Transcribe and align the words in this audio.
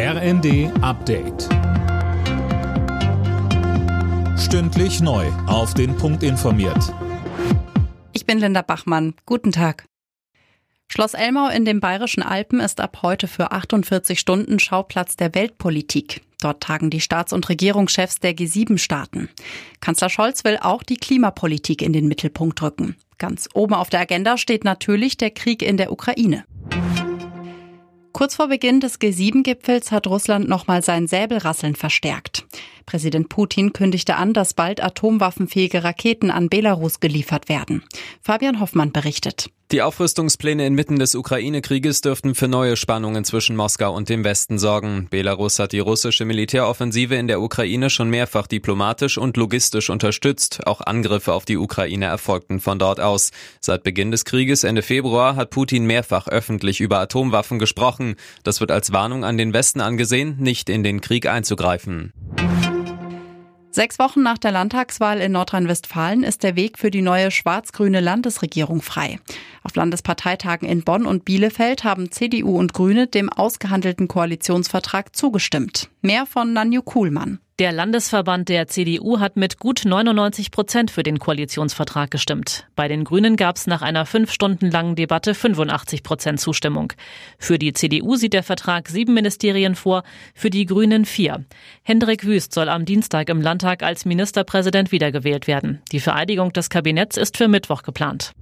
RND 0.00 0.70
Update. 0.80 1.48
Stündlich 4.38 5.00
neu. 5.00 5.26
Auf 5.48 5.74
den 5.74 5.96
Punkt 5.96 6.22
informiert. 6.22 6.94
Ich 8.12 8.24
bin 8.24 8.38
Linda 8.38 8.62
Bachmann. 8.62 9.14
Guten 9.26 9.50
Tag. 9.50 9.86
Schloss 10.86 11.14
Elmau 11.14 11.48
in 11.48 11.64
den 11.64 11.80
Bayerischen 11.80 12.22
Alpen 12.22 12.60
ist 12.60 12.80
ab 12.80 12.98
heute 13.02 13.26
für 13.26 13.50
48 13.50 14.20
Stunden 14.20 14.60
Schauplatz 14.60 15.16
der 15.16 15.34
Weltpolitik. 15.34 16.20
Dort 16.40 16.62
tagen 16.62 16.90
die 16.90 17.00
Staats- 17.00 17.32
und 17.32 17.48
Regierungschefs 17.48 18.20
der 18.20 18.36
G7-Staaten. 18.36 19.28
Kanzler 19.80 20.10
Scholz 20.10 20.44
will 20.44 20.58
auch 20.62 20.84
die 20.84 20.98
Klimapolitik 20.98 21.82
in 21.82 21.92
den 21.92 22.06
Mittelpunkt 22.06 22.62
rücken. 22.62 22.94
Ganz 23.18 23.48
oben 23.52 23.74
auf 23.74 23.90
der 23.90 23.98
Agenda 23.98 24.38
steht 24.38 24.62
natürlich 24.62 25.16
der 25.16 25.32
Krieg 25.32 25.60
in 25.60 25.76
der 25.76 25.90
Ukraine. 25.90 26.44
Kurz 28.18 28.34
vor 28.34 28.48
Beginn 28.48 28.80
des 28.80 29.00
G7-Gipfels 29.00 29.92
hat 29.92 30.08
Russland 30.08 30.48
nochmal 30.48 30.82
sein 30.82 31.06
Säbelrasseln 31.06 31.76
verstärkt. 31.76 32.44
Präsident 32.84 33.28
Putin 33.28 33.72
kündigte 33.72 34.16
an, 34.16 34.32
dass 34.32 34.54
bald 34.54 34.82
atomwaffenfähige 34.82 35.84
Raketen 35.84 36.32
an 36.32 36.48
Belarus 36.48 36.98
geliefert 36.98 37.48
werden. 37.48 37.84
Fabian 38.20 38.58
Hoffmann 38.58 38.90
berichtet. 38.90 39.50
Die 39.70 39.82
Aufrüstungspläne 39.82 40.66
inmitten 40.66 40.98
des 40.98 41.14
Ukraine-Krieges 41.14 42.00
dürften 42.00 42.34
für 42.34 42.48
neue 42.48 42.74
Spannungen 42.74 43.22
zwischen 43.26 43.54
Moskau 43.54 43.94
und 43.94 44.08
dem 44.08 44.24
Westen 44.24 44.58
sorgen. 44.58 45.08
Belarus 45.10 45.58
hat 45.58 45.72
die 45.72 45.78
russische 45.78 46.24
Militäroffensive 46.24 47.16
in 47.16 47.28
der 47.28 47.42
Ukraine 47.42 47.90
schon 47.90 48.08
mehrfach 48.08 48.46
diplomatisch 48.46 49.18
und 49.18 49.36
logistisch 49.36 49.90
unterstützt. 49.90 50.66
Auch 50.66 50.80
Angriffe 50.80 51.34
auf 51.34 51.44
die 51.44 51.58
Ukraine 51.58 52.06
erfolgten 52.06 52.60
von 52.60 52.78
dort 52.78 52.98
aus. 52.98 53.30
Seit 53.60 53.82
Beginn 53.82 54.10
des 54.10 54.24
Krieges 54.24 54.64
Ende 54.64 54.80
Februar 54.80 55.36
hat 55.36 55.50
Putin 55.50 55.84
mehrfach 55.84 56.28
öffentlich 56.28 56.80
über 56.80 56.98
Atomwaffen 57.00 57.58
gesprochen. 57.58 58.16
Das 58.44 58.60
wird 58.60 58.70
als 58.70 58.94
Warnung 58.94 59.22
an 59.22 59.36
den 59.36 59.52
Westen 59.52 59.82
angesehen, 59.82 60.36
nicht 60.38 60.70
in 60.70 60.82
den 60.82 61.02
Krieg 61.02 61.26
einzugreifen. 61.26 62.14
Sechs 63.78 64.00
Wochen 64.00 64.24
nach 64.24 64.38
der 64.38 64.50
Landtagswahl 64.50 65.20
in 65.20 65.30
Nordrhein-Westfalen 65.30 66.24
ist 66.24 66.42
der 66.42 66.56
Weg 66.56 66.78
für 66.78 66.90
die 66.90 67.00
neue 67.00 67.30
schwarz-grüne 67.30 68.00
Landesregierung 68.00 68.82
frei. 68.82 69.20
Auf 69.62 69.74
Landesparteitagen 69.74 70.68
in 70.68 70.82
Bonn 70.82 71.06
und 71.06 71.24
Bielefeld 71.24 71.84
haben 71.84 72.10
CDU 72.10 72.58
und 72.58 72.72
Grüne 72.72 73.06
dem 73.06 73.30
ausgehandelten 73.30 74.08
Koalitionsvertrag 74.08 75.14
zugestimmt. 75.14 75.88
Mehr 76.02 76.26
von 76.26 76.52
Nanju 76.52 76.82
Kuhlmann. 76.82 77.40
Der 77.58 77.72
Landesverband 77.72 78.48
der 78.48 78.68
CDU 78.68 79.18
hat 79.18 79.36
mit 79.36 79.58
gut 79.58 79.82
99 79.84 80.52
Prozent 80.52 80.92
für 80.92 81.02
den 81.02 81.18
Koalitionsvertrag 81.18 82.08
gestimmt. 82.08 82.68
Bei 82.76 82.86
den 82.86 83.02
Grünen 83.02 83.34
gab 83.34 83.56
es 83.56 83.66
nach 83.66 83.82
einer 83.82 84.06
fünf 84.06 84.30
Stunden 84.30 84.70
langen 84.70 84.94
Debatte 84.94 85.34
85 85.34 86.04
Prozent 86.04 86.38
Zustimmung. 86.38 86.92
Für 87.36 87.58
die 87.58 87.72
CDU 87.72 88.14
sieht 88.14 88.32
der 88.32 88.44
Vertrag 88.44 88.88
sieben 88.88 89.12
Ministerien 89.12 89.74
vor, 89.74 90.04
für 90.34 90.50
die 90.50 90.66
Grünen 90.66 91.04
vier. 91.04 91.46
Hendrik 91.82 92.24
Wüst 92.24 92.54
soll 92.54 92.68
am 92.68 92.84
Dienstag 92.84 93.28
im 93.28 93.40
Landtag 93.40 93.82
als 93.82 94.04
Ministerpräsident 94.04 94.92
wiedergewählt 94.92 95.48
werden. 95.48 95.82
Die 95.90 95.98
Vereidigung 95.98 96.52
des 96.52 96.70
Kabinetts 96.70 97.16
ist 97.16 97.36
für 97.36 97.48
Mittwoch 97.48 97.82
geplant. 97.82 98.34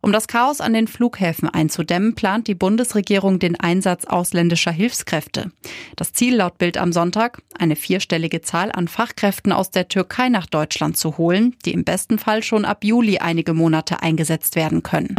Um 0.00 0.12
das 0.12 0.28
Chaos 0.28 0.60
an 0.60 0.72
den 0.72 0.86
Flughäfen 0.86 1.48
einzudämmen, 1.48 2.14
plant 2.14 2.46
die 2.46 2.54
Bundesregierung 2.54 3.38
den 3.38 3.58
Einsatz 3.58 4.04
ausländischer 4.04 4.70
Hilfskräfte. 4.70 5.50
Das 5.96 6.12
Ziel 6.12 6.36
laut 6.36 6.58
Bild 6.58 6.78
am 6.78 6.92
Sonntag, 6.92 7.42
eine 7.58 7.74
vierstellige 7.74 8.40
Zahl 8.40 8.70
an 8.72 8.86
Fachkräften 8.86 9.52
aus 9.52 9.70
der 9.70 9.88
Türkei 9.88 10.28
nach 10.28 10.46
Deutschland 10.46 10.96
zu 10.96 11.18
holen, 11.18 11.56
die 11.64 11.72
im 11.72 11.84
besten 11.84 12.18
Fall 12.18 12.42
schon 12.42 12.64
ab 12.64 12.84
Juli 12.84 13.18
einige 13.18 13.54
Monate 13.54 14.00
eingesetzt 14.00 14.54
werden 14.54 14.82
können. 14.82 15.16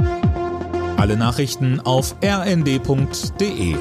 Alle 0.97 1.17
Nachrichten 1.17 1.79
auf 1.81 2.15
rnd.de 2.23 3.75